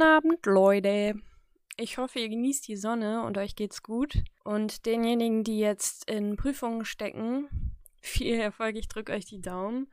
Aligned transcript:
Guten 0.00 0.12
Abend, 0.12 0.46
Leute. 0.46 1.14
Ich 1.76 1.98
hoffe, 1.98 2.20
ihr 2.20 2.30
genießt 2.30 2.66
die 2.68 2.76
Sonne 2.76 3.22
und 3.22 3.36
euch 3.36 3.54
geht's 3.54 3.82
gut. 3.82 4.14
Und 4.44 4.86
denjenigen, 4.86 5.44
die 5.44 5.58
jetzt 5.58 6.10
in 6.10 6.38
Prüfungen 6.38 6.86
stecken, 6.86 7.50
viel 8.00 8.40
Erfolg, 8.40 8.76
ich 8.76 8.88
drücke 8.88 9.12
euch 9.12 9.26
die 9.26 9.42
Daumen. 9.42 9.92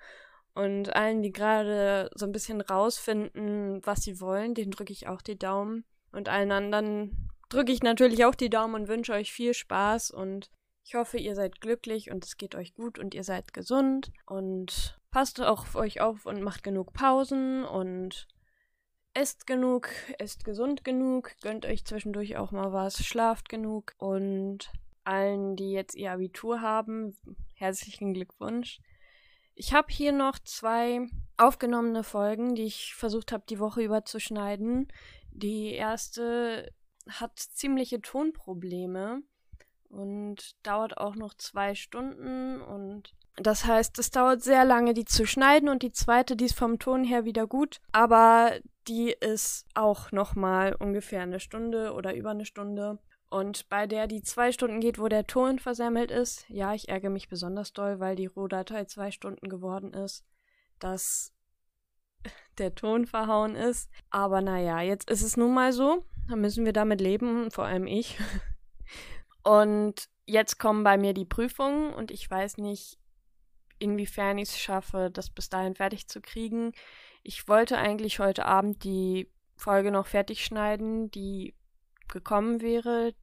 Und 0.53 0.95
allen, 0.95 1.23
die 1.23 1.33
gerade 1.33 2.09
so 2.15 2.25
ein 2.25 2.31
bisschen 2.31 2.61
rausfinden, 2.61 3.81
was 3.83 4.03
sie 4.03 4.21
wollen, 4.21 4.53
denen 4.53 4.71
drücke 4.71 4.93
ich 4.93 5.09
auch 5.09 5.21
die 5.21 5.37
Daumen. 5.37 5.83
Und 6.13 6.29
allen 6.29 6.53
anderen 6.53 7.29
drücke 7.49 7.73
ich 7.73 7.83
natürlich 7.83 8.23
auch 8.23 8.35
die 8.35 8.49
Daumen 8.49 8.75
und 8.75 8.87
wünsche 8.87 9.11
euch 9.11 9.33
viel 9.33 9.53
Spaß. 9.53 10.11
Und 10.11 10.49
ich 10.85 10.95
hoffe, 10.95 11.17
ihr 11.17 11.35
seid 11.35 11.59
glücklich 11.59 12.11
und 12.11 12.23
es 12.23 12.37
geht 12.37 12.55
euch 12.55 12.75
gut 12.75 12.97
und 12.97 13.13
ihr 13.13 13.25
seid 13.25 13.53
gesund. 13.53 14.13
Und 14.25 14.97
passt 15.11 15.41
auch 15.41 15.63
auf 15.63 15.75
euch 15.75 15.99
auf 15.99 16.25
und 16.25 16.43
macht 16.43 16.63
genug 16.63 16.93
Pausen 16.93 17.65
und 17.65 18.29
esst 19.17 19.47
genug, 19.47 19.89
esst 20.19 20.45
gesund 20.45 20.83
genug, 20.83 21.31
gönnt 21.41 21.65
euch 21.65 21.85
zwischendurch 21.85 22.37
auch 22.37 22.51
mal 22.51 22.71
was, 22.71 23.03
schlaft 23.03 23.49
genug 23.49 23.95
und 23.97 24.71
allen, 25.03 25.55
die 25.55 25.71
jetzt 25.71 25.95
ihr 25.95 26.11
Abitur 26.11 26.61
haben, 26.61 27.17
herzlichen 27.55 28.13
Glückwunsch. 28.13 28.79
Ich 29.55 29.73
habe 29.73 29.87
hier 29.91 30.11
noch 30.11 30.37
zwei 30.37 31.07
aufgenommene 31.35 32.03
Folgen, 32.03 32.53
die 32.53 32.65
ich 32.65 32.93
versucht 32.93 33.31
habe, 33.31 33.43
die 33.49 33.57
Woche 33.57 33.81
über 33.81 34.05
zu 34.05 34.19
schneiden. 34.19 34.87
Die 35.31 35.71
erste 35.71 36.71
hat 37.09 37.39
ziemliche 37.39 38.01
Tonprobleme 38.01 39.23
und 39.89 40.55
dauert 40.61 40.97
auch 40.97 41.15
noch 41.15 41.33
zwei 41.33 41.73
Stunden 41.73 42.61
und 42.61 43.15
das 43.37 43.65
heißt, 43.65 43.99
es 43.99 44.09
dauert 44.09 44.41
sehr 44.41 44.65
lange, 44.65 44.95
die 44.95 45.05
zu 45.05 45.27
schneiden 45.27 45.69
und 45.69 45.83
die 45.83 45.91
zweite, 45.91 46.35
die 46.35 46.45
ist 46.45 46.57
vom 46.57 46.79
Ton 46.79 47.03
her 47.03 47.23
wieder 47.23 47.45
gut, 47.45 47.79
aber 47.91 48.59
die 48.87 49.11
ist 49.11 49.65
auch 49.73 50.11
nochmal 50.11 50.73
ungefähr 50.75 51.21
eine 51.21 51.39
Stunde 51.39 51.93
oder 51.93 52.15
über 52.15 52.31
eine 52.31 52.45
Stunde. 52.45 52.99
Und 53.29 53.67
bei 53.67 53.87
der, 53.87 54.07
die 54.07 54.21
zwei 54.21 54.51
Stunden 54.51 54.79
geht, 54.79 54.99
wo 54.99 55.09
der 55.09 55.27
Ton 55.27 55.59
versemmelt 55.59 56.11
ist, 56.11 56.45
ja, 56.47 56.73
ich 56.73 56.87
ärgere 56.87 57.09
mich 57.09 57.27
besonders 57.27 57.73
doll, 57.73 57.99
weil 57.99 58.15
die 58.15 58.27
Rohdatei 58.27 58.85
zwei 58.85 59.11
Stunden 59.11 59.49
geworden 59.49 59.93
ist, 59.93 60.25
dass 60.79 61.33
der 62.57 62.73
Ton 62.73 63.05
verhauen 63.05 63.55
ist. 63.55 63.89
Aber 64.09 64.41
naja, 64.41 64.81
jetzt 64.81 65.09
ist 65.09 65.23
es 65.23 65.35
nun 65.35 65.53
mal 65.53 65.73
so. 65.73 66.05
Dann 66.29 66.41
müssen 66.41 66.65
wir 66.65 66.73
damit 66.73 67.01
leben, 67.01 67.51
vor 67.51 67.65
allem 67.65 67.87
ich. 67.87 68.17
Und 69.43 70.09
jetzt 70.25 70.59
kommen 70.59 70.83
bei 70.83 70.97
mir 70.97 71.13
die 71.13 71.25
Prüfungen 71.25 71.93
und 71.93 72.11
ich 72.11 72.29
weiß 72.29 72.57
nicht, 72.57 72.99
inwiefern 73.79 74.37
ich 74.37 74.49
es 74.49 74.59
schaffe, 74.59 75.09
das 75.09 75.29
bis 75.29 75.47
dahin 75.49 75.73
fertig 75.73 76.09
zu 76.09 76.19
kriegen. 76.19 76.73
Ich 77.29 77.49
wollte 77.49 77.77
eigentlich 77.77 78.19
heute 78.19 78.45
Abend 78.45 78.85
die 78.85 79.29
Folge 79.57 79.91
noch 79.91 80.07
fertig 80.07 80.45
schneiden, 80.45 81.11
die 81.11 81.55
gekommen 82.07 82.61
wäre. 82.61 83.13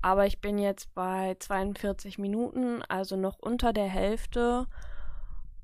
Aber 0.00 0.24
ich 0.24 0.40
bin 0.40 0.56
jetzt 0.56 0.94
bei 0.94 1.36
42 1.38 2.16
Minuten, 2.16 2.80
also 2.84 3.16
noch 3.16 3.38
unter 3.38 3.74
der 3.74 3.88
Hälfte. 3.88 4.68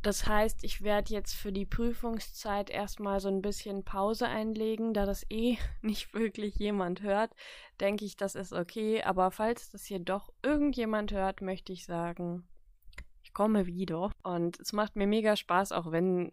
Das 0.03 0.27
heißt, 0.27 0.65
ich 0.65 0.83
werde 0.83 1.15
jetzt 1.15 1.33
für 1.33 1.51
die 1.51 1.65
Prüfungszeit 1.65 2.69
erstmal 2.69 3.21
so 3.21 3.29
ein 3.29 3.41
bisschen 3.41 3.85
Pause 3.85 4.29
einlegen, 4.29 4.93
da 4.93 5.07
das 5.07 5.25
eh 5.31 5.57
nicht 5.81 6.13
wirklich 6.13 6.57
jemand 6.57 7.01
hört, 7.01 7.33
denke 7.81 8.05
ich, 8.05 8.19
das 8.19 8.35
ist 8.35 8.53
okay. 8.53 9.03
Aber 9.03 9.31
falls 9.31 9.71
das 9.71 9.87
hier 9.87 10.01
doch 10.01 10.31
irgendjemand 10.43 11.11
hört, 11.13 11.41
möchte 11.41 11.73
ich 11.73 11.87
sagen, 11.87 12.47
ich 13.23 13.33
komme 13.33 13.65
wieder. 13.65 14.11
Und 14.25 14.61
es 14.61 14.75
macht 14.75 14.95
mir 14.95 15.07
mega 15.07 15.37
Spaß, 15.37 15.73
auch 15.73 15.91
wenn 15.91 16.33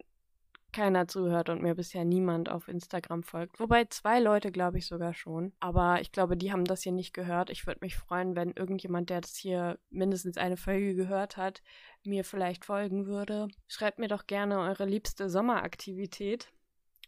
keiner 0.78 1.08
zuhört 1.08 1.48
und 1.48 1.60
mir 1.60 1.74
bisher 1.74 2.04
niemand 2.04 2.48
auf 2.48 2.68
Instagram 2.68 3.24
folgt. 3.24 3.58
Wobei 3.58 3.86
zwei 3.86 4.20
Leute, 4.20 4.52
glaube 4.52 4.78
ich, 4.78 4.86
sogar 4.86 5.12
schon. 5.12 5.52
Aber 5.58 6.00
ich 6.00 6.12
glaube, 6.12 6.36
die 6.36 6.52
haben 6.52 6.64
das 6.64 6.84
hier 6.84 6.92
nicht 6.92 7.12
gehört. 7.12 7.50
Ich 7.50 7.66
würde 7.66 7.80
mich 7.82 7.96
freuen, 7.96 8.36
wenn 8.36 8.52
irgendjemand, 8.52 9.10
der 9.10 9.20
das 9.20 9.34
hier 9.34 9.80
mindestens 9.90 10.36
eine 10.36 10.56
Folge 10.56 10.94
gehört 10.94 11.36
hat, 11.36 11.62
mir 12.04 12.22
vielleicht 12.22 12.64
folgen 12.64 13.06
würde. 13.06 13.48
Schreibt 13.66 13.98
mir 13.98 14.06
doch 14.06 14.28
gerne 14.28 14.60
eure 14.60 14.84
liebste 14.84 15.28
Sommeraktivität 15.28 16.52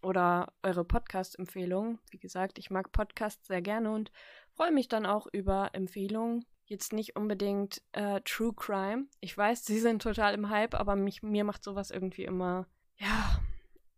oder 0.02 0.52
eure 0.64 0.84
Podcast-Empfehlung. 0.84 2.00
Wie 2.10 2.18
gesagt, 2.18 2.58
ich 2.58 2.70
mag 2.70 2.90
Podcasts 2.90 3.46
sehr 3.46 3.62
gerne 3.62 3.92
und 3.92 4.10
freue 4.50 4.72
mich 4.72 4.88
dann 4.88 5.06
auch 5.06 5.28
über 5.30 5.70
Empfehlungen 5.74 6.44
jetzt 6.64 6.92
nicht 6.92 7.14
unbedingt 7.14 7.82
äh, 7.92 8.20
True 8.22 8.52
Crime. 8.52 9.06
Ich 9.20 9.38
weiß, 9.38 9.64
sie 9.64 9.78
sind 9.78 10.02
total 10.02 10.34
im 10.34 10.50
Hype, 10.50 10.74
aber 10.74 10.96
mich, 10.96 11.22
mir 11.22 11.44
macht 11.44 11.62
sowas 11.62 11.92
irgendwie 11.92 12.24
immer, 12.24 12.66
ja, 12.96 13.40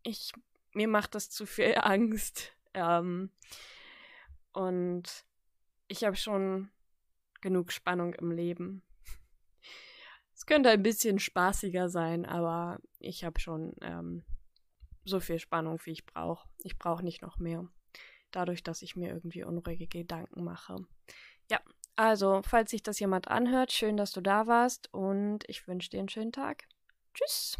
ich, 0.02 0.32
mir 0.72 0.88
macht 0.88 1.14
das 1.14 1.30
zu 1.30 1.46
viel 1.46 1.74
Angst. 1.78 2.52
Ähm, 2.74 3.30
und 4.52 5.24
ich 5.88 6.04
habe 6.04 6.16
schon 6.16 6.70
genug 7.40 7.72
Spannung 7.72 8.14
im 8.14 8.30
Leben. 8.30 8.82
Es 10.34 10.46
könnte 10.46 10.70
ein 10.70 10.82
bisschen 10.82 11.18
spaßiger 11.18 11.88
sein, 11.88 12.26
aber 12.26 12.80
ich 12.98 13.24
habe 13.24 13.38
schon 13.38 13.74
ähm, 13.80 14.24
so 15.04 15.20
viel 15.20 15.38
Spannung, 15.38 15.80
wie 15.84 15.92
ich 15.92 16.06
brauche. 16.06 16.48
Ich 16.58 16.78
brauche 16.78 17.04
nicht 17.04 17.22
noch 17.22 17.38
mehr. 17.38 17.68
Dadurch, 18.30 18.62
dass 18.62 18.82
ich 18.82 18.96
mir 18.96 19.08
irgendwie 19.10 19.44
unruhige 19.44 19.86
Gedanken 19.86 20.42
mache. 20.42 20.76
Ja, 21.50 21.60
also, 21.96 22.40
falls 22.42 22.70
sich 22.70 22.82
das 22.82 22.98
jemand 22.98 23.28
anhört, 23.28 23.72
schön, 23.72 23.96
dass 23.96 24.12
du 24.12 24.20
da 24.20 24.46
warst 24.46 24.92
und 24.92 25.40
ich 25.48 25.68
wünsche 25.68 25.90
dir 25.90 26.00
einen 26.00 26.08
schönen 26.08 26.32
Tag. 26.32 26.64
Tschüss. 27.14 27.58